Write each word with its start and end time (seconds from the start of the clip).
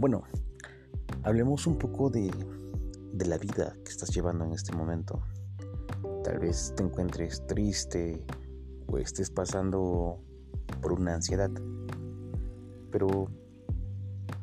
Bueno, 0.00 0.22
hablemos 1.24 1.66
un 1.66 1.76
poco 1.76 2.08
de, 2.08 2.30
de 3.12 3.26
la 3.26 3.36
vida 3.36 3.76
que 3.84 3.90
estás 3.90 4.08
llevando 4.14 4.46
en 4.46 4.52
este 4.52 4.74
momento. 4.74 5.20
Tal 6.24 6.38
vez 6.38 6.72
te 6.74 6.82
encuentres 6.82 7.46
triste 7.46 8.24
o 8.86 8.96
estés 8.96 9.28
pasando 9.28 10.18
por 10.80 10.94
una 10.94 11.16
ansiedad. 11.16 11.50
Pero 12.90 13.28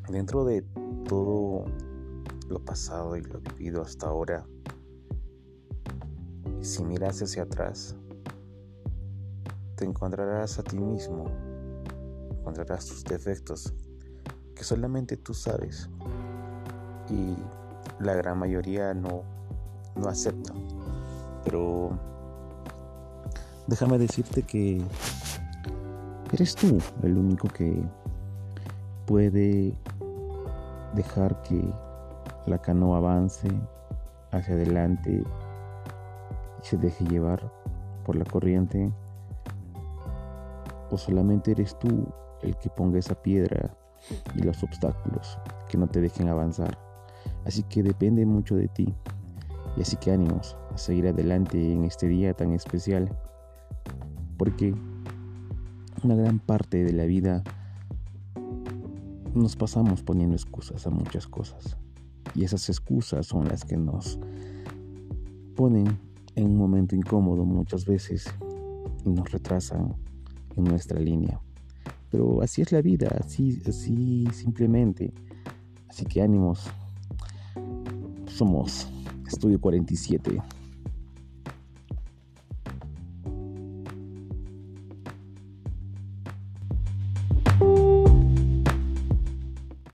dentro 0.07 0.45
de 0.45 0.61
todo 1.09 1.65
lo 2.49 2.63
pasado 2.63 3.17
y 3.17 3.23
lo 3.23 3.39
vivido 3.39 3.81
hasta 3.81 4.05
ahora, 4.05 4.45
si 6.61 6.83
miras 6.83 7.19
hacia 7.23 7.41
atrás, 7.41 7.95
te 9.75 9.85
encontrarás 9.85 10.59
a 10.59 10.63
ti 10.63 10.77
mismo, 10.77 11.25
encontrarás 12.29 12.85
tus 12.85 13.03
defectos 13.03 13.73
que 14.57 14.63
solamente 14.63 15.17
tú 15.17 15.33
sabes 15.35 15.87
y 17.09 17.35
la 18.03 18.15
gran 18.15 18.39
mayoría 18.39 18.93
no, 18.93 19.21
no 19.95 20.09
acepta. 20.09 20.53
Pero 21.43 21.91
déjame 23.67 23.99
decirte 23.99 24.41
que 24.43 24.81
eres 26.33 26.55
tú 26.55 26.79
el 27.03 27.17
único 27.17 27.47
que 27.47 27.83
puede 29.05 29.73
dejar 30.95 31.41
que 31.43 31.63
la 32.47 32.57
canoa 32.57 32.97
avance 32.97 33.47
hacia 34.31 34.55
adelante 34.55 35.23
y 36.61 36.65
se 36.65 36.77
deje 36.77 37.05
llevar 37.05 37.51
por 38.05 38.15
la 38.15 38.25
corriente 38.25 38.91
o 40.89 40.97
solamente 40.97 41.51
eres 41.51 41.77
tú 41.77 42.07
el 42.41 42.57
que 42.57 42.69
ponga 42.69 42.99
esa 42.99 43.15
piedra 43.15 43.75
y 44.35 44.41
los 44.41 44.63
obstáculos 44.63 45.37
que 45.69 45.77
no 45.77 45.87
te 45.87 46.01
dejen 46.01 46.29
avanzar. 46.29 46.77
Así 47.45 47.63
que 47.63 47.83
depende 47.83 48.25
mucho 48.25 48.55
de 48.55 48.67
ti. 48.67 48.93
Y 49.75 49.81
así 49.81 49.95
que 49.97 50.11
ánimos 50.11 50.57
a 50.73 50.77
seguir 50.77 51.07
adelante 51.07 51.73
en 51.73 51.85
este 51.85 52.07
día 52.07 52.33
tan 52.33 52.51
especial. 52.51 53.09
Porque 54.37 54.73
una 56.03 56.15
gran 56.15 56.39
parte 56.39 56.83
de 56.83 56.93
la 56.93 57.05
vida 57.05 57.43
nos 59.33 59.55
pasamos 59.55 60.03
poniendo 60.03 60.35
excusas 60.35 60.85
a 60.87 60.89
muchas 60.89 61.27
cosas. 61.27 61.77
Y 62.35 62.43
esas 62.43 62.69
excusas 62.69 63.25
son 63.27 63.47
las 63.47 63.63
que 63.63 63.77
nos 63.77 64.19
ponen 65.55 65.87
en 66.35 66.45
un 66.45 66.57
momento 66.57 66.95
incómodo 66.95 67.45
muchas 67.45 67.85
veces 67.85 68.25
y 69.05 69.09
nos 69.09 69.31
retrasan 69.31 69.95
en 70.55 70.63
nuestra 70.63 70.99
línea. 70.99 71.39
Pero 72.09 72.41
así 72.41 72.61
es 72.61 72.71
la 72.71 72.81
vida, 72.81 73.09
así, 73.23 73.61
así 73.67 74.25
simplemente. 74.31 75.13
Así 75.89 76.05
que 76.05 76.21
ánimos. 76.21 76.67
Somos 78.27 78.87
Estudio 79.27 79.59
47. 79.59 80.41